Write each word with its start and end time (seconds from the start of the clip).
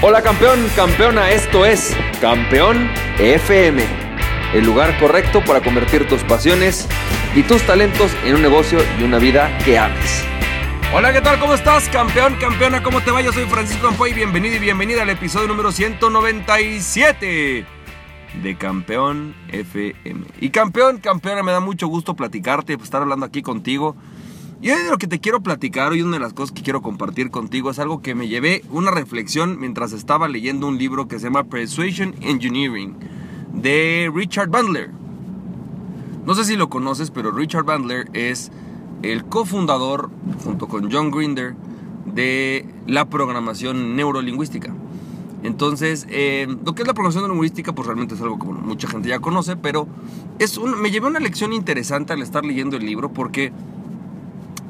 Hola 0.00 0.22
campeón, 0.22 0.60
campeona, 0.76 1.32
esto 1.32 1.66
es 1.66 1.92
Campeón 2.20 2.88
FM, 3.18 3.82
el 4.54 4.64
lugar 4.64 4.96
correcto 5.00 5.42
para 5.44 5.60
convertir 5.60 6.06
tus 6.06 6.22
pasiones 6.22 6.86
y 7.34 7.42
tus 7.42 7.62
talentos 7.62 8.12
en 8.24 8.36
un 8.36 8.42
negocio 8.42 8.78
y 9.00 9.02
una 9.02 9.18
vida 9.18 9.58
que 9.64 9.76
ames. 9.76 10.24
Hola, 10.94 11.12
¿qué 11.12 11.20
tal? 11.20 11.40
¿Cómo 11.40 11.54
estás? 11.54 11.88
Campeón, 11.88 12.36
campeona, 12.36 12.80
¿cómo 12.80 13.00
te 13.00 13.10
va? 13.10 13.22
Yo 13.22 13.32
soy 13.32 13.46
Francisco 13.46 13.88
Ampoy, 13.88 14.12
bienvenido 14.12 14.54
y 14.54 14.60
bienvenida 14.60 15.02
al 15.02 15.10
episodio 15.10 15.48
número 15.48 15.72
197 15.72 17.66
de 18.40 18.56
Campeón 18.56 19.34
FM. 19.48 20.26
Y 20.40 20.50
campeón, 20.50 20.98
campeona, 20.98 21.42
me 21.42 21.50
da 21.50 21.58
mucho 21.58 21.88
gusto 21.88 22.14
platicarte, 22.14 22.74
estar 22.74 23.02
hablando 23.02 23.26
aquí 23.26 23.42
contigo. 23.42 23.96
Y 24.60 24.70
hoy 24.70 24.82
de 24.82 24.90
lo 24.90 24.98
que 24.98 25.06
te 25.06 25.20
quiero 25.20 25.40
platicar, 25.40 25.92
hoy 25.92 26.02
una 26.02 26.16
de 26.16 26.20
las 26.20 26.32
cosas 26.32 26.50
que 26.50 26.62
quiero 26.62 26.82
compartir 26.82 27.30
contigo 27.30 27.70
es 27.70 27.78
algo 27.78 28.02
que 28.02 28.16
me 28.16 28.26
llevé 28.26 28.64
una 28.72 28.90
reflexión 28.90 29.60
mientras 29.60 29.92
estaba 29.92 30.26
leyendo 30.26 30.66
un 30.66 30.78
libro 30.78 31.06
que 31.06 31.20
se 31.20 31.26
llama 31.26 31.44
Persuasion 31.44 32.16
Engineering 32.22 32.96
de 33.54 34.10
Richard 34.12 34.48
Bandler. 34.48 34.90
No 36.26 36.34
sé 36.34 36.42
si 36.42 36.56
lo 36.56 36.68
conoces, 36.68 37.12
pero 37.12 37.30
Richard 37.30 37.66
Bandler 37.66 38.10
es 38.14 38.50
el 39.02 39.24
cofundador, 39.24 40.10
junto 40.42 40.66
con 40.66 40.90
John 40.90 41.12
Grinder, 41.12 41.54
de 42.04 42.66
la 42.88 43.08
programación 43.08 43.94
neurolingüística. 43.94 44.74
Entonces, 45.44 46.04
eh, 46.10 46.48
lo 46.64 46.74
que 46.74 46.82
es 46.82 46.88
la 46.88 46.94
programación 46.94 47.22
neurolingüística, 47.22 47.72
pues 47.76 47.86
realmente 47.86 48.16
es 48.16 48.20
algo 48.20 48.40
que 48.40 48.46
mucha 48.46 48.88
gente 48.88 49.08
ya 49.08 49.20
conoce, 49.20 49.54
pero 49.54 49.86
es 50.40 50.60
me 50.60 50.90
llevé 50.90 51.06
una 51.06 51.20
lección 51.20 51.52
interesante 51.52 52.12
al 52.12 52.22
estar 52.22 52.44
leyendo 52.44 52.76
el 52.76 52.84
libro 52.84 53.12
porque 53.12 53.52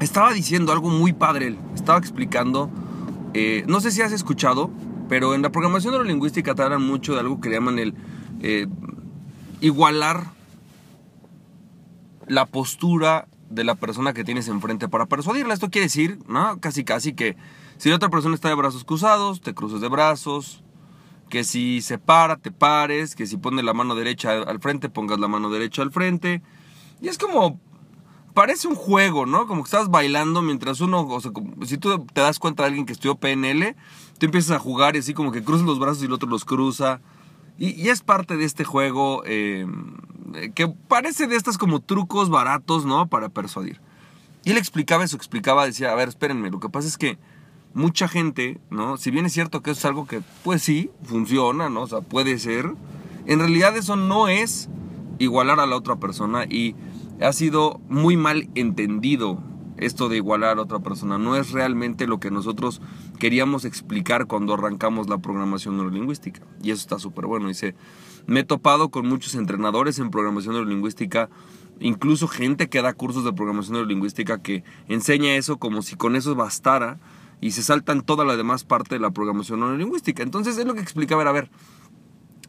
estaba 0.01 0.33
diciendo 0.33 0.73
algo 0.73 0.91
muy 0.91 1.12
padre. 1.12 1.57
Estaba 1.75 1.98
explicando, 1.98 2.70
eh, 3.34 3.65
no 3.66 3.80
sé 3.80 3.91
si 3.91 4.02
has 4.02 4.13
escuchado, 4.13 4.71
pero 5.09 5.35
en 5.35 5.43
la 5.43 5.51
programación 5.51 5.93
neurolingüística 5.93 6.54
te 6.54 6.63
hablan 6.63 6.82
mucho 6.82 7.15
de 7.15 7.21
algo 7.21 7.41
que 7.41 7.51
llaman 7.51 7.79
el 7.79 7.95
eh, 8.41 8.66
igualar 9.60 10.24
la 12.26 12.46
postura 12.46 13.26
de 13.51 13.65
la 13.65 13.74
persona 13.74 14.13
que 14.13 14.24
tienes 14.24 14.49
enfrente 14.49 14.88
para 14.88 15.07
persuadirla. 15.07 15.54
Esto 15.54 15.71
quiere 15.71 15.87
decir, 15.87 16.19
¿no? 16.29 16.60
Casi 16.60 16.85
casi 16.85 17.15
que 17.15 17.37
si 17.79 17.88
la 17.88 17.96
otra 17.96 18.10
persona 18.10 18.35
está 18.35 18.49
de 18.49 18.54
brazos 18.54 18.85
cruzados, 18.85 19.41
te 19.41 19.54
cruces 19.54 19.80
de 19.80 19.88
brazos, 19.88 20.63
que 21.30 21.45
si 21.45 21.80
se 21.80 21.99
para, 21.99 22.37
te 22.37 22.51
pares, 22.51 23.15
que 23.15 23.26
si 23.26 23.37
pone 23.37 23.63
la 23.63 23.73
mano 23.73 23.95
derecha 23.95 24.32
al 24.32 24.60
frente, 24.60 24.88
pongas 24.88 25.19
la 25.19 25.29
mano 25.29 25.51
derecha 25.51 25.82
al 25.82 25.91
frente. 25.91 26.43
Y 27.01 27.09
es 27.09 27.19
como 27.19 27.60
parece 28.39 28.69
un 28.69 28.77
juego, 28.77 29.27
¿no? 29.27 29.49
Como 29.49 29.65
que 29.65 29.67
estás 29.67 29.91
bailando 29.91 30.43
mientras 30.43 30.81
uno, 30.81 31.01
o 31.01 31.21
sea, 31.21 31.33
si 31.67 31.77
tú 31.77 32.07
te 32.07 32.21
das 32.21 32.39
cuenta 32.39 32.63
de 32.63 32.69
alguien 32.69 32.87
que 32.87 32.93
estudió 32.93 33.17
PNL, 33.17 33.75
tú 34.17 34.27
empiezas 34.27 34.53
a 34.53 34.61
jugar 34.61 34.95
y 34.95 35.01
así 35.01 35.13
como 35.13 35.33
que 35.33 35.43
cruzas 35.43 35.67
los 35.67 35.81
brazos 35.81 36.05
y 36.05 36.07
el 36.07 36.13
otro 36.13 36.29
los 36.29 36.45
cruza. 36.45 37.01
Y, 37.59 37.89
es 37.89 38.03
parte 38.03 38.37
de 38.37 38.45
este 38.45 38.63
juego 38.63 39.25
em, 39.25 39.97
que 40.55 40.69
parece 40.69 41.27
de 41.27 41.35
estas 41.35 41.59
como 41.59 41.81
trucos 41.81 42.31
baratos, 42.31 42.87
¿no? 42.87 43.09
Para 43.09 43.29
persuadir. 43.29 43.81
Y 44.45 44.53
él 44.53 44.57
explicaba 44.57 45.03
eso, 45.03 45.16
explicaba, 45.16 45.66
decía, 45.66 45.91
a 45.91 45.97
ver, 45.97 46.09
espérenme, 46.09 46.53
lo 46.53 46.61
que 46.61 46.69
pasa 46.69 46.87
es 46.87 46.97
que 46.97 47.19
mucha 47.75 48.07
gente, 48.07 48.61
¿no? 48.71 48.99
Si 48.99 49.11
bien 49.11 49.27
es 49.27 49.33
cierto 49.33 49.65
que 49.65 49.73
eso 49.73 49.81
es 49.81 49.85
algo 49.85 50.07
que, 50.07 50.23
pues 50.45 50.63
sí, 50.63 50.93
funciona, 51.03 51.71
¿no? 51.71 51.83
O 51.83 51.89
sea, 51.89 52.03
puede 52.03 52.39
ser, 52.39 52.73
en 53.27 53.41
realidad 53.41 53.77
eso 53.77 53.97
no 53.97 54.29
es 54.29 54.69
igualar 55.19 55.59
a 55.59 55.66
la 55.66 55.75
otra 55.75 55.97
persona 55.97 56.45
y 56.45 56.77
ha 57.21 57.33
sido 57.33 57.80
muy 57.88 58.16
mal 58.16 58.49
entendido 58.55 59.43
esto 59.79 60.09
de 60.09 60.16
igualar 60.16 60.59
a 60.59 60.63
otra 60.63 60.80
persona. 60.80 61.19
No 61.19 61.37
es 61.37 61.52
realmente 61.52 62.07
lo 62.07 62.19
que 62.21 62.30
nosotros 62.30 62.80
queríamos 63.19 63.65
explicar 63.65 64.27
cuando 64.27 64.55
arrancamos 64.55 65.09
la 65.09 65.19
programación 65.19 65.77
neurolingüística. 65.77 66.43
Y 66.62 66.71
eso 66.71 66.81
está 66.81 66.99
súper 66.99 67.27
bueno. 67.27 67.48
Dice, 67.48 67.75
me 68.26 68.41
he 68.41 68.44
topado 68.44 68.91
con 68.91 69.06
muchos 69.06 69.34
entrenadores 69.34 69.98
en 69.98 70.10
programación 70.10 70.54
neurolingüística, 70.54 71.28
incluso 71.81 72.28
gente 72.28 72.69
que 72.69 72.82
da 72.82 72.92
cursos 72.92 73.25
de 73.25 73.32
programación 73.32 73.75
neurolingüística 73.75 74.42
que 74.42 74.65
enseña 74.88 75.37
eso 75.37 75.59
como 75.59 75.82
si 75.82 75.97
con 75.97 76.16
eso 76.16 76.34
bastara 76.34 76.98
y 77.41 77.53
se 77.53 77.62
saltan 77.62 78.03
toda 78.03 78.25
la 78.25 78.37
demás 78.37 78.65
parte 78.65 78.97
de 78.97 79.00
la 79.00 79.10
programación 79.10 79.60
neurolingüística. 79.60 80.22
Entonces 80.22 80.59
es 80.59 80.66
lo 80.66 80.75
que 80.75 80.81
explicaba, 80.81 81.22
a 81.22 81.32
ver, 81.32 81.50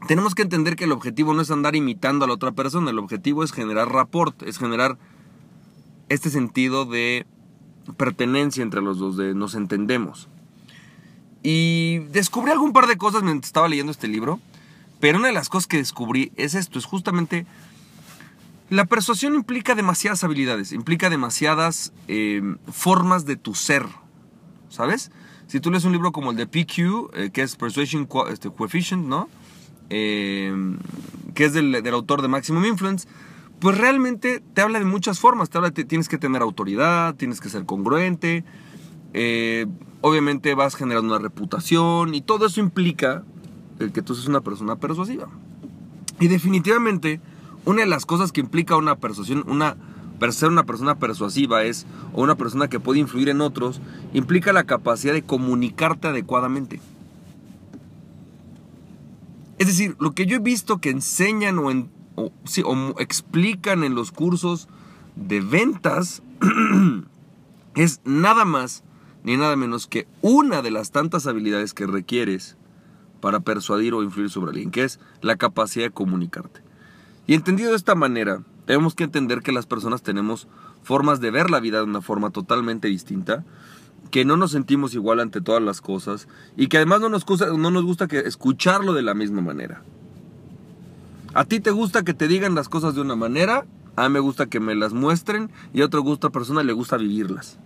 tenemos 0.07 0.35
que 0.35 0.43
entender 0.43 0.75
que 0.75 0.85
el 0.85 0.91
objetivo 0.91 1.33
no 1.33 1.41
es 1.41 1.51
andar 1.51 1.75
imitando 1.75 2.25
a 2.25 2.27
la 2.27 2.33
otra 2.33 2.51
persona, 2.51 2.91
el 2.91 2.99
objetivo 2.99 3.43
es 3.43 3.51
generar 3.51 3.91
rapport, 3.91 4.41
es 4.43 4.57
generar 4.57 4.97
este 6.07 6.29
sentido 6.29 6.85
de 6.85 7.25
pertenencia 7.97 8.63
entre 8.63 8.81
los 8.81 8.99
dos, 8.99 9.17
de 9.17 9.33
nos 9.33 9.55
entendemos. 9.55 10.27
Y 11.43 11.99
descubrí 12.11 12.51
algún 12.51 12.73
par 12.73 12.87
de 12.87 12.97
cosas 12.97 13.23
mientras 13.23 13.49
estaba 13.49 13.67
leyendo 13.67 13.91
este 13.91 14.07
libro, 14.07 14.39
pero 14.99 15.17
una 15.17 15.27
de 15.27 15.33
las 15.33 15.49
cosas 15.49 15.67
que 15.67 15.77
descubrí 15.77 16.31
es 16.35 16.55
esto, 16.55 16.79
es 16.79 16.85
justamente 16.85 17.45
la 18.69 18.85
persuasión 18.85 19.33
implica 19.33 19.73
demasiadas 19.73 20.23
habilidades, 20.23 20.73
implica 20.73 21.09
demasiadas 21.09 21.91
eh, 22.07 22.41
formas 22.71 23.25
de 23.25 23.35
tu 23.35 23.55
ser, 23.55 23.85
¿sabes? 24.69 25.11
Si 25.47 25.59
tú 25.59 25.71
lees 25.71 25.85
un 25.85 25.91
libro 25.91 26.11
como 26.11 26.31
el 26.31 26.37
de 26.37 26.45
PQ, 26.45 27.09
eh, 27.15 27.29
que 27.33 27.41
es 27.41 27.55
Persuasion 27.55 28.07
este, 28.29 28.51
Coefficient, 28.51 29.07
¿no? 29.07 29.27
Eh, 29.89 30.53
que 31.33 31.45
es 31.45 31.53
del, 31.53 31.75
autor 31.93 32.21
de 32.21 32.27
Maximum 32.27 32.65
Influence, 32.65 33.07
pues 33.59 33.77
realmente 33.77 34.41
te 34.53 34.61
habla 34.61 34.79
de 34.79 34.85
muchas 34.85 35.19
formas. 35.19 35.49
Te 35.49 35.57
habla 35.57 35.71
tienes 35.71 36.09
que 36.09 36.17
tener 36.17 36.41
autoridad, 36.41 37.15
tienes 37.15 37.39
que 37.39 37.49
ser 37.49 37.65
congruente, 37.65 38.43
eh, 39.13 39.65
obviamente 40.01 40.53
vas 40.53 40.75
generando 40.75 41.13
una 41.13 41.23
reputación 41.23 42.13
y 42.13 42.21
todo 42.21 42.45
eso 42.45 42.59
implica 42.59 43.23
el 43.79 43.91
que 43.91 44.01
tú 44.01 44.15
seas 44.15 44.27
una 44.27 44.41
persona 44.41 44.75
persuasiva. 44.75 45.29
Y 46.19 46.27
definitivamente, 46.27 47.21
una 47.65 47.81
de 47.81 47.87
las 47.87 48.05
cosas 48.05 48.31
que 48.31 48.41
implica 48.41 48.75
una 48.75 48.95
persuasión, 48.95 49.43
una 49.47 49.77
ser 50.31 50.49
una 50.49 50.65
persona 50.65 50.95
persuasiva 50.95 51.63
es, 51.63 51.85
o 52.13 52.21
una 52.21 52.35
persona 52.35 52.67
que 52.67 52.79
puede 52.79 52.99
influir 52.99 53.29
en 53.29 53.41
otros, 53.41 53.81
implica 54.13 54.51
la 54.51 54.65
capacidad 54.65 55.13
de 55.13 55.23
comunicarte 55.23 56.09
adecuadamente. 56.09 56.81
Es 59.59 59.67
decir, 59.67 59.97
lo 59.99 60.13
que 60.13 60.25
yo 60.25 60.37
he 60.37 60.39
visto 60.39 60.79
que 60.79 60.89
enseñan 60.89 61.59
o, 61.59 61.69
en, 61.69 61.91
explican 62.97 63.83
en 63.83 63.93
los 63.93 64.11
cursos 64.11 64.69
de 65.17 65.41
ventas 65.41 66.23
es 67.75 67.99
nada 68.05 68.45
más 68.45 68.83
ni 69.23 69.35
nada 69.35 69.57
menos 69.57 69.85
que 69.85 70.07
una 70.21 70.61
de 70.61 70.71
las 70.71 70.91
tantas 70.91 71.27
habilidades 71.27 71.73
que 71.73 71.85
requieres 71.85 72.55
para 73.19 73.41
persuadir 73.41 73.93
o 73.93 74.01
influir 74.01 74.29
sobre 74.29 74.51
alguien, 74.51 74.71
que 74.71 74.85
es 74.85 74.97
la 75.21 75.35
capacidad 75.35 75.87
de 75.87 75.91
comunicarte. 75.91 76.61
Y 77.27 77.33
entendido 77.33 77.71
de 77.71 77.75
esta 77.75 77.95
manera, 77.95 78.41
tenemos 78.65 78.95
que 78.95 79.03
entender 79.03 79.41
que 79.41 79.51
las 79.51 79.65
personas 79.65 80.01
tenemos 80.01 80.47
formas 80.83 81.19
de 81.19 81.31
ver 81.31 81.49
la 81.49 81.59
vida 81.59 81.79
de 81.79 81.83
una 81.83 82.01
forma 82.01 82.29
totalmente 82.29 82.87
distinta 82.87 83.43
que 84.11 84.25
no 84.25 84.37
nos 84.37 84.51
sentimos 84.51 84.93
igual 84.93 85.19
ante 85.19 85.41
todas 85.41 85.61
las 85.61 85.81
cosas 85.81 86.27
y 86.57 86.67
que 86.67 86.77
además 86.77 87.01
no 87.01 87.09
nos 87.09 87.25
gusta, 87.25 87.47
no 87.47 87.71
nos 87.71 87.83
gusta 87.83 88.07
que 88.07 88.19
escucharlo 88.19 88.93
de 88.93 89.01
la 89.01 89.13
misma 89.13 89.41
manera. 89.41 89.81
A 91.33 91.45
ti 91.45 91.59
te 91.59 91.71
gusta 91.71 92.03
que 92.03 92.13
te 92.13 92.27
digan 92.27 92.55
las 92.55 92.69
cosas 92.69 92.95
de 92.95 93.01
una 93.01 93.15
manera, 93.15 93.65
a 93.95 94.07
mí 94.07 94.13
me 94.13 94.19
gusta 94.19 94.47
que 94.47 94.59
me 94.59 94.75
las 94.75 94.93
muestren 94.93 95.51
y 95.73 95.81
a 95.81 95.85
otra 95.85 95.99
gusta 95.99 96.29
persona 96.29 96.63
le 96.63 96.73
gusta 96.73 96.97
vivirlas. 96.97 97.57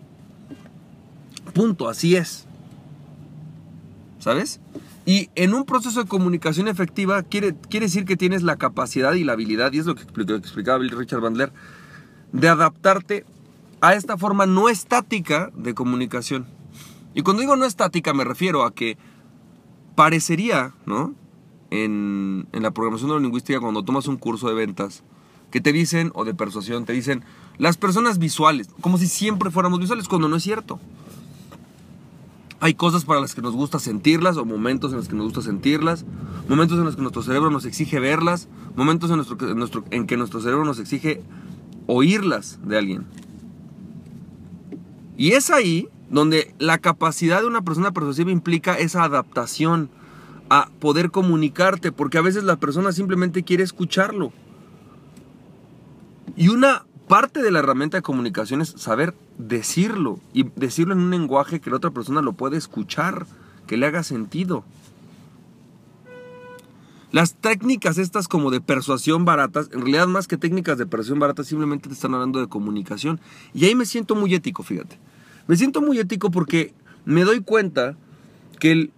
Punto, 1.54 1.88
así 1.88 2.16
es. 2.16 2.46
¿Sabes? 4.20 4.60
Y 5.06 5.30
en 5.36 5.54
un 5.54 5.66
proceso 5.66 6.02
de 6.04 6.10
comunicación 6.10 6.68
efectiva 6.68 7.24
quiere, 7.24 7.56
quiere 7.70 7.88
decir 7.88 8.06
que 8.06 8.18
tienes 8.18 8.42
la 8.42 8.56
capacidad 8.56 9.14
y 9.14 9.24
la 9.24 9.34
habilidad, 9.34 9.74
y 9.74 9.80
es 9.80 9.86
lo 9.86 9.96
que 9.96 10.04
explicaba 10.04 10.80
Richard 10.80 11.20
Bandler, 11.20 11.52
de 12.32 12.48
adaptarte 12.48 13.26
a 13.84 13.96
esta 13.96 14.18
forma 14.18 14.46
no 14.46 14.70
estática 14.70 15.52
de 15.54 15.74
comunicación. 15.74 16.48
Y 17.14 17.22
cuando 17.22 17.42
digo 17.42 17.58
no 17.58 17.66
estática 17.66 18.14
me 18.14 18.24
refiero 18.24 18.64
a 18.64 18.74
que 18.74 18.98
parecería, 19.96 20.74
¿no? 20.86 21.14
En, 21.70 22.48
la 22.54 22.72
programación 22.72 23.10
neurolingüística 23.10 23.60
cuando 23.60 23.84
tomas 23.84 24.08
un 24.08 24.16
curso 24.16 24.48
de 24.48 24.54
ventas, 24.54 25.04
que 25.52 25.60
te 25.60 25.74
dicen, 25.74 26.12
o 26.16 26.24
de 26.24 26.34
persuasión, 26.34 26.86
te 26.86 26.94
dicen, 26.94 27.26
las 27.58 27.76
personas 27.76 28.20
visuales, 28.20 28.70
como 28.80 28.98
si 28.98 29.08
siempre 29.08 29.52
fuéramos 29.52 29.82
visuales, 29.82 30.08
cuando 30.08 30.30
no 30.30 30.38
es 30.38 30.44
cierto. 30.44 30.80
Hay 32.62 32.76
cosas 32.76 33.04
para 33.04 33.20
las 33.20 33.36
que 33.36 33.42
nos 33.42 33.54
gusta 33.54 33.80
sentirlas, 33.80 34.38
o 34.38 34.46
momentos 34.46 34.92
en 34.92 34.98
los 35.00 35.10
que 35.10 35.16
nos 35.16 35.26
gusta 35.26 35.42
sentirlas, 35.42 36.06
momentos 36.48 36.80
en 36.80 36.86
los 36.86 36.96
que 36.96 37.02
nuestro 37.02 37.22
cerebro 37.22 37.50
nos 37.50 37.66
exige 37.66 38.00
verlas, 38.00 38.48
momentos 38.78 39.10
en, 39.10 39.18
nuestro, 39.18 39.38
en, 39.46 39.58
nuestro, 39.58 39.84
en 39.92 40.08
que 40.08 40.16
nuestro 40.16 40.40
cerebro 40.40 40.64
nos 40.64 40.80
exige 40.80 41.22
oírlas 41.86 42.60
de 42.64 42.78
alguien. 42.78 43.23
Y 45.18 45.32
es 45.34 45.50
ahí 45.50 45.88
donde 46.10 46.54
la 46.60 46.78
capacidad 46.78 47.42
de 47.42 47.48
una 47.48 47.64
persona 47.64 47.92
persuasiva 47.92 48.32
implica 48.32 48.76
esa 48.76 49.04
adaptación 49.04 49.90
a 50.50 50.70
poder 50.80 51.12
comunicarte, 51.12 51.92
porque 51.92 52.18
a 52.18 52.22
veces 52.22 52.44
la 52.44 52.58
persona 52.58 52.92
simplemente 52.92 53.44
quiere 53.44 53.64
escucharlo. 53.64 54.32
Y 56.36 56.50
una 56.50 56.86
parte 57.08 57.42
de 57.42 57.52
la 57.52 57.60
herramienta 57.60 57.98
de 57.98 58.04
comunicación 58.04 58.62
es 58.62 58.70
saber 58.70 59.14
decirlo 59.38 60.20
y 60.34 60.46
decirlo 60.56 60.94
en 60.94 61.00
un 61.00 61.12
lenguaje 61.12 61.60
que 61.60 61.70
la 61.70 61.78
otra 61.78 61.92
persona 61.92 62.22
lo 62.22 62.34
puede 62.34 62.58
escuchar, 62.58 63.26
que 63.68 63.78
le 63.78 63.86
haga 63.86 64.04
sentido. 64.04 64.64
Las 67.14 67.36
técnicas 67.36 68.00
estas 68.00 68.28
como 68.28 68.50
de 68.50 68.60
persuasión 68.60 69.24
baratas, 69.24 69.70
en 69.72 69.82
realidad 69.82 70.08
más 70.08 70.28
que 70.28 70.36
técnicas 70.36 70.80
de 70.80 70.88
persuasión 70.88 71.20
baratas, 71.20 71.46
simplemente 71.46 71.88
te 71.88 71.94
están 71.94 72.16
hablando 72.16 72.40
de 72.40 72.48
comunicación. 72.48 73.22
Y 73.54 73.66
ahí 73.66 73.76
me 73.76 73.86
siento 73.86 74.16
muy 74.16 74.34
ético, 74.34 74.64
fíjate. 74.64 74.98
Me 75.46 75.56
siento 75.56 75.80
muy 75.80 76.00
ético 76.00 76.32
porque 76.32 76.74
me 77.06 77.24
doy 77.24 77.42
cuenta 77.42 77.96
que, 78.60 78.90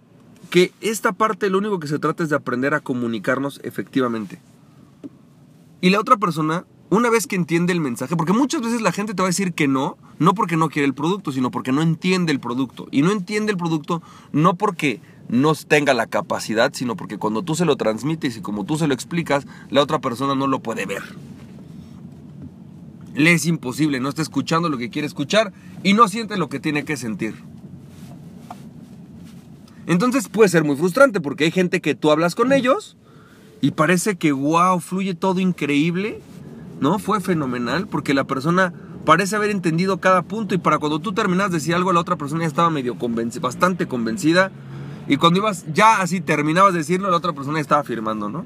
que 0.48 0.72
esta 0.80 1.12
parte 1.12 1.50
lo 1.50 1.58
único 1.58 1.78
que 1.78 1.88
se 1.88 1.98
trata 1.98 2.22
es 2.22 2.30
de 2.30 2.36
aprender 2.36 2.72
a 2.72 2.80
comunicarnos 2.80 3.60
efectivamente. 3.64 4.40
Y 5.82 5.90
la 5.90 6.00
otra 6.00 6.16
persona, 6.16 6.64
una 6.88 7.10
vez 7.10 7.26
que 7.26 7.36
entiende 7.36 7.74
el 7.74 7.82
mensaje, 7.82 8.16
porque 8.16 8.32
muchas 8.32 8.62
veces 8.62 8.80
la 8.80 8.92
gente 8.92 9.12
te 9.12 9.20
va 9.20 9.26
a 9.26 9.28
decir 9.28 9.52
que 9.52 9.68
no, 9.68 9.98
no 10.18 10.32
porque 10.32 10.56
no 10.56 10.70
quiere 10.70 10.86
el 10.86 10.94
producto, 10.94 11.32
sino 11.32 11.50
porque 11.50 11.70
no 11.70 11.82
entiende 11.82 12.32
el 12.32 12.40
producto. 12.40 12.88
Y 12.90 13.02
no 13.02 13.10
entiende 13.10 13.52
el 13.52 13.58
producto 13.58 14.02
no 14.32 14.54
porque 14.54 15.02
no 15.28 15.54
tenga 15.54 15.94
la 15.94 16.06
capacidad, 16.06 16.72
sino 16.74 16.96
porque 16.96 17.18
cuando 17.18 17.42
tú 17.42 17.54
se 17.54 17.64
lo 17.64 17.76
transmites 17.76 18.36
y 18.36 18.40
como 18.40 18.64
tú 18.64 18.76
se 18.76 18.86
lo 18.86 18.94
explicas, 18.94 19.46
la 19.70 19.82
otra 19.82 19.98
persona 20.00 20.34
no 20.34 20.46
lo 20.46 20.60
puede 20.60 20.86
ver. 20.86 21.02
Le 23.14 23.32
es 23.32 23.46
imposible, 23.46 23.98
no 23.98 24.08
está 24.08 24.22
escuchando 24.22 24.68
lo 24.68 24.78
que 24.78 24.90
quiere 24.90 25.06
escuchar 25.06 25.52
y 25.82 25.94
no 25.94 26.06
siente 26.08 26.36
lo 26.36 26.48
que 26.48 26.60
tiene 26.60 26.84
que 26.84 26.96
sentir. 26.96 27.34
Entonces 29.86 30.28
puede 30.28 30.48
ser 30.48 30.64
muy 30.64 30.76
frustrante 30.76 31.20
porque 31.20 31.44
hay 31.44 31.50
gente 31.50 31.80
que 31.80 31.94
tú 31.94 32.10
hablas 32.10 32.34
con 32.34 32.52
ellos 32.52 32.96
y 33.60 33.70
parece 33.70 34.16
que, 34.16 34.32
wow, 34.32 34.80
fluye 34.80 35.14
todo 35.14 35.40
increíble, 35.40 36.20
¿no? 36.80 36.98
Fue 36.98 37.20
fenomenal 37.20 37.86
porque 37.86 38.12
la 38.12 38.24
persona 38.24 38.74
parece 39.04 39.36
haber 39.36 39.50
entendido 39.50 39.98
cada 39.98 40.22
punto 40.22 40.54
y 40.54 40.58
para 40.58 40.78
cuando 40.78 40.98
tú 40.98 41.12
terminas 41.12 41.50
de 41.50 41.58
decir 41.58 41.74
algo, 41.74 41.92
la 41.92 42.00
otra 42.00 42.16
persona 42.16 42.42
ya 42.42 42.48
estaba 42.48 42.68
medio 42.68 42.98
convencida, 42.98 43.40
bastante 43.40 43.86
convencida 43.86 44.50
y 45.08 45.16
cuando 45.16 45.38
ibas, 45.38 45.64
ya 45.72 46.00
así 46.00 46.20
terminabas 46.20 46.72
de 46.72 46.80
decirlo, 46.80 47.10
la 47.10 47.16
otra 47.16 47.32
persona 47.32 47.60
estaba 47.60 47.84
firmando, 47.84 48.28
¿no? 48.28 48.44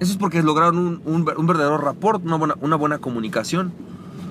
Eso 0.00 0.12
es 0.12 0.18
porque 0.18 0.42
lograron 0.42 0.78
un, 0.78 1.02
un, 1.04 1.46
verdadero 1.46 1.76
rapport, 1.76 2.24
una 2.24 2.36
buena, 2.36 2.54
una 2.60 2.76
buena 2.76 2.98
comunicación. 2.98 3.72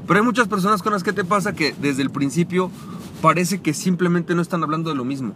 Pero 0.07 0.19
hay 0.19 0.25
muchas 0.25 0.48
personas 0.48 0.81
con 0.81 0.94
las 0.94 1.04
que 1.04 1.12
te 1.12 1.25
pasa 1.25 1.54
que 1.54 1.75
desde 1.81 2.01
el 2.01 2.10
principio 2.10 2.72
parece 3.22 3.60
que 3.60 3.74
simplemente 3.74 4.34
no 4.34 4.42
están 4.42 4.63
hablando 4.63 4.89
de 4.89 4.95
lo 4.95 5.04
mismo. 5.04 5.34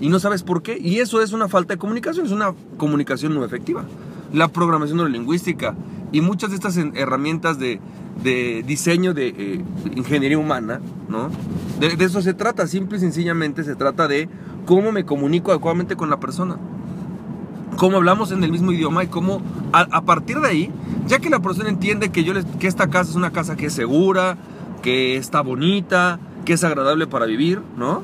Y 0.00 0.08
no 0.08 0.18
sabes 0.18 0.42
por 0.42 0.62
qué. 0.62 0.78
Y 0.78 1.00
eso 1.00 1.20
es 1.20 1.32
una 1.32 1.48
falta 1.48 1.74
de 1.74 1.78
comunicación, 1.78 2.24
es 2.24 2.32
una 2.32 2.54
comunicación 2.78 3.34
no 3.34 3.44
efectiva. 3.44 3.84
La 4.32 4.48
programación 4.48 4.96
neurolingüística 4.96 5.74
y 6.12 6.22
muchas 6.22 6.50
de 6.50 6.56
estas 6.56 6.76
herramientas 6.76 7.58
de, 7.58 7.80
de 8.22 8.64
diseño 8.66 9.12
de 9.12 9.28
eh, 9.28 9.64
ingeniería 9.94 10.38
humana, 10.38 10.80
¿no? 11.08 11.30
De, 11.78 11.94
de, 11.96 12.04
eso 12.04 12.22
se 12.22 12.32
trata, 12.32 12.66
simple 12.66 12.96
y 12.96 13.00
sencillamente 13.00 13.64
se 13.64 13.74
trata 13.76 14.08
de 14.08 14.28
cómo 14.66 14.92
me 14.92 15.06
comunico 15.06 15.52
adecuadamente 15.52 15.96
con 15.96 16.10
la 16.10 16.20
persona, 16.20 16.58
cómo 17.78 17.96
hablamos 17.96 18.32
en 18.32 18.44
el 18.44 18.50
mismo 18.50 18.72
idioma 18.72 19.04
y 19.04 19.06
cómo 19.06 19.40
a, 19.72 20.02
partir 20.02 20.40
de 20.40 20.48
ahí, 20.48 20.72
ya 21.06 21.18
que 21.18 21.30
la 21.30 21.40
persona 21.40 21.68
entiende 21.68 22.10
que, 22.10 22.24
yo 22.24 22.34
que 22.58 22.66
esta 22.66 22.88
casa 22.88 23.10
es 23.10 23.16
una 23.16 23.30
casa 23.30 23.56
que 23.56 23.66
es 23.66 23.72
segura, 23.72 24.36
que 24.82 25.16
está 25.16 25.40
bonita, 25.40 26.18
que 26.44 26.54
es 26.54 26.64
agradable 26.64 27.06
para 27.06 27.26
vivir, 27.26 27.60
¿no? 27.76 28.02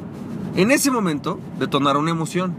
En 0.56 0.70
ese 0.70 0.90
momento 0.90 1.38
detonar 1.58 1.96
una 1.96 2.10
emoción. 2.10 2.54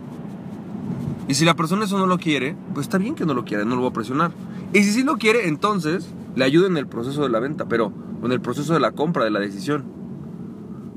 Y 1.27 1.35
si 1.35 1.45
la 1.45 1.55
persona 1.55 1.85
eso 1.85 1.97
no 1.97 2.05
lo 2.05 2.17
quiere, 2.17 2.55
pues 2.73 2.85
está 2.85 2.97
bien 2.97 3.15
que 3.15 3.25
no 3.25 3.33
lo 3.33 3.45
quiera, 3.45 3.63
no 3.63 3.75
lo 3.75 3.81
voy 3.81 3.89
a 3.91 3.93
presionar. 3.93 4.31
Y 4.73 4.83
si 4.83 4.91
sí 4.91 5.03
lo 5.03 5.17
quiere, 5.17 5.47
entonces 5.47 6.07
le 6.35 6.43
ayudo 6.43 6.67
en 6.67 6.77
el 6.77 6.87
proceso 6.87 7.23
de 7.23 7.29
la 7.29 7.39
venta, 7.39 7.65
pero 7.65 7.93
en 8.23 8.31
el 8.31 8.41
proceso 8.41 8.73
de 8.73 8.79
la 8.79 8.91
compra, 8.91 9.23
de 9.23 9.31
la 9.31 9.39
decisión. 9.39 10.02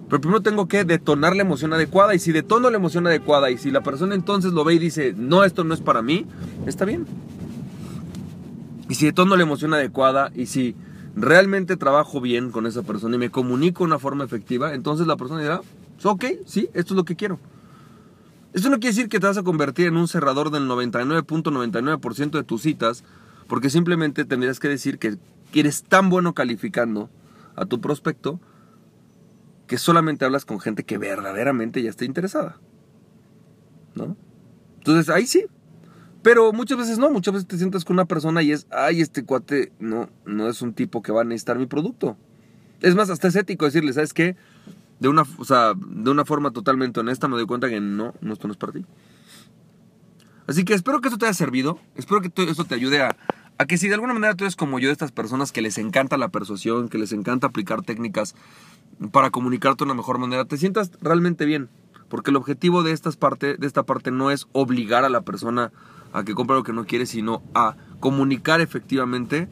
Pero 0.08 0.20
primero 0.20 0.40
tengo 0.40 0.68
que 0.68 0.84
detonar 0.84 1.34
la 1.34 1.42
emoción 1.42 1.72
adecuada. 1.72 2.14
Y 2.14 2.18
si 2.18 2.32
detono 2.32 2.70
la 2.70 2.76
emoción 2.76 3.06
adecuada 3.06 3.50
y 3.50 3.58
si 3.58 3.70
la 3.70 3.82
persona 3.82 4.14
entonces 4.14 4.52
lo 4.52 4.64
ve 4.64 4.74
y 4.74 4.78
dice, 4.78 5.14
no, 5.16 5.44
esto 5.44 5.64
no 5.64 5.74
es 5.74 5.80
para 5.80 6.02
mí, 6.02 6.26
está 6.66 6.84
bien. 6.84 7.06
Y 8.88 8.94
si 8.94 9.06
detono 9.06 9.36
la 9.36 9.42
emoción 9.42 9.74
adecuada 9.74 10.30
y 10.34 10.46
si 10.46 10.76
realmente 11.16 11.76
trabajo 11.76 12.20
bien 12.20 12.52
con 12.52 12.66
esa 12.66 12.82
persona 12.82 13.16
y 13.16 13.18
me 13.18 13.30
comunico 13.30 13.82
de 13.82 13.88
una 13.88 13.98
forma 13.98 14.22
efectiva, 14.22 14.74
entonces 14.74 15.06
la 15.08 15.16
persona 15.16 15.40
dirá, 15.40 15.60
ok, 16.04 16.24
sí, 16.44 16.68
esto 16.74 16.94
es 16.94 16.96
lo 16.96 17.04
que 17.04 17.16
quiero. 17.16 17.40
Esto 18.52 18.70
no 18.70 18.76
quiere 18.76 18.94
decir 18.94 19.08
que 19.08 19.18
te 19.18 19.26
vas 19.26 19.36
a 19.36 19.42
convertir 19.42 19.88
en 19.88 19.96
un 19.96 20.08
cerrador 20.08 20.50
del 20.50 20.68
99.99% 20.68 22.30
de 22.30 22.44
tus 22.44 22.62
citas, 22.62 23.02
porque 23.48 23.70
simplemente 23.70 24.24
tendrías 24.24 24.60
que 24.60 24.68
decir 24.68 24.98
que 24.98 25.18
eres 25.52 25.82
tan 25.82 26.10
bueno 26.10 26.32
calificando 26.32 27.10
a 27.56 27.66
tu 27.66 27.80
prospecto 27.80 28.38
que 29.66 29.78
solamente 29.78 30.24
hablas 30.24 30.44
con 30.44 30.60
gente 30.60 30.84
que 30.84 30.98
verdaderamente 30.98 31.82
ya 31.82 31.90
está 31.90 32.04
interesada. 32.04 32.58
¿No? 33.94 34.16
Entonces 34.78 35.08
ahí 35.08 35.26
sí. 35.26 35.46
Pero 36.22 36.52
muchas 36.52 36.78
veces 36.78 36.98
no, 36.98 37.10
muchas 37.10 37.34
veces 37.34 37.48
te 37.48 37.56
sientas 37.56 37.84
con 37.84 37.94
una 37.94 38.04
persona 38.04 38.42
y 38.42 38.52
es, 38.52 38.66
ay, 38.70 39.00
este 39.00 39.24
cuate 39.24 39.72
no, 39.78 40.08
no 40.24 40.48
es 40.48 40.60
un 40.60 40.74
tipo 40.74 41.02
que 41.02 41.12
va 41.12 41.20
a 41.20 41.24
necesitar 41.24 41.58
mi 41.58 41.66
producto. 41.66 42.16
Es 42.80 42.94
más, 42.94 43.10
hasta 43.10 43.28
es 43.28 43.36
ético 43.36 43.64
decirle, 43.64 43.92
¿sabes 43.92 44.12
qué? 44.12 44.36
De 44.98 45.08
una, 45.08 45.24
de 45.24 46.10
una 46.10 46.24
forma 46.24 46.50
totalmente 46.50 47.00
honesta 47.00 47.28
me 47.28 47.36
doy 47.36 47.46
cuenta 47.46 47.68
que 47.68 47.80
no, 47.80 48.14
no, 48.20 48.32
esto 48.32 48.48
no 48.48 48.52
es 48.52 48.58
para 48.58 48.72
ti. 48.72 48.84
Así 50.46 50.64
que 50.64 50.74
espero 50.74 51.00
que 51.00 51.08
esto 51.08 51.18
te 51.18 51.26
haya 51.26 51.34
servido. 51.34 51.78
Espero 51.96 52.20
que 52.20 52.30
esto 52.42 52.64
te 52.64 52.74
ayude 52.74 53.02
a, 53.02 53.16
a 53.58 53.66
que 53.66 53.78
si 53.78 53.88
de 53.88 53.94
alguna 53.94 54.14
manera 54.14 54.34
tú 54.34 54.44
eres 54.44 54.56
como 54.56 54.78
yo 54.78 54.88
de 54.88 54.92
estas 54.92 55.12
personas 55.12 55.52
que 55.52 55.62
les 55.62 55.78
encanta 55.78 56.16
la 56.16 56.28
persuasión, 56.28 56.88
que 56.88 56.98
les 56.98 57.12
encanta 57.12 57.46
aplicar 57.46 57.82
técnicas 57.82 58.34
para 59.10 59.30
comunicarte 59.30 59.84
de 59.84 59.90
una 59.90 59.94
mejor 59.94 60.18
manera, 60.18 60.44
te 60.44 60.56
sientas 60.56 60.90
realmente 61.00 61.44
bien. 61.44 61.68
Porque 62.08 62.30
el 62.30 62.36
objetivo 62.36 62.82
de, 62.82 62.92
estas 62.92 63.16
parte, 63.16 63.56
de 63.56 63.66
esta 63.66 63.82
parte 63.82 64.10
no 64.10 64.30
es 64.30 64.46
obligar 64.52 65.04
a 65.04 65.08
la 65.08 65.22
persona 65.22 65.72
a 66.12 66.24
que 66.24 66.34
compre 66.34 66.56
lo 66.56 66.62
que 66.62 66.72
no 66.72 66.86
quiere, 66.86 67.04
sino 67.04 67.42
a 67.54 67.76
comunicar 68.00 68.60
efectivamente 68.60 69.48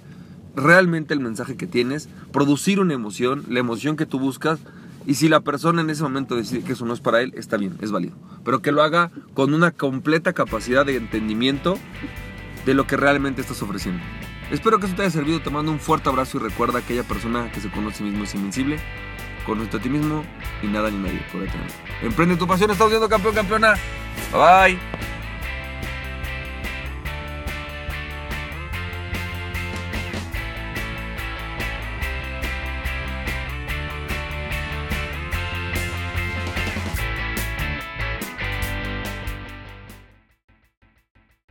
realmente 0.55 1.15
el 1.15 1.21
mensaje 1.21 1.57
que 1.57 1.67
tienes, 1.67 2.09
producir 2.33 2.79
una 2.79 2.95
emoción, 2.95 3.45
la 3.49 3.59
emoción 3.59 3.97
que 3.97 4.07
tú 4.07 4.21
buscas, 4.21 4.61
y 5.07 5.15
si 5.15 5.29
la 5.29 5.41
persona 5.41 5.83
en 5.83 5.91
ese 5.91 6.05
momento 6.05 6.37
decide 6.37 6.63
que 6.63 6.73
eso 6.73 6.87
no 6.87 6.95
es 6.95 7.01
para 7.01 7.21
él, 7.21 7.35
está 7.37 7.57
bien, 7.57 7.77
es 7.83 7.91
válido. 7.91 8.15
Pero 8.45 8.63
que 8.63 8.73
lo 8.73 8.83
haga 8.83 9.11
con 9.35 9.53
una 9.53 9.73
completa 9.73 10.33
capacidad 10.33 10.87
de 10.87 10.97
entendimiento 10.97 11.77
de 12.65 12.75
lo 12.75 12.87
que 12.87 12.97
realmente 12.97 13.43
estás 13.43 13.61
ofreciendo. 13.63 14.03
Espero 14.51 14.79
que 14.79 14.87
eso 14.87 14.95
te 14.95 15.03
haya 15.03 15.11
servido, 15.11 15.41
te 15.41 15.51
mando 15.51 15.73
un 15.73 15.81
fuerte 15.81 16.09
abrazo 16.09 16.39
y 16.39 16.41
recuerda 16.41 16.81
que 16.81 16.85
aquella 16.85 17.09
persona 17.09 17.51
que 17.51 17.61
se 17.61 17.71
conoce 17.71 17.97
a 17.97 17.99
sí 17.99 18.05
mismo 18.05 18.25
es 18.25 18.35
invencible 18.35 18.79
Conoce 19.45 19.77
a 19.77 19.81
ti 19.81 19.89
mismo 19.89 20.25
y 20.63 20.67
nada 20.67 20.91
ni 20.91 20.99
nadie 20.99 21.21
puede 21.33 21.47
tener. 21.47 21.67
Emprende 22.03 22.37
tu 22.37 22.47
pasión, 22.47 22.71
estás 22.71 22.89
viendo 22.89 23.09
campeón, 23.09 23.35
campeona. 23.35 23.75
Bye 24.33 24.77
bye. 24.77 25.14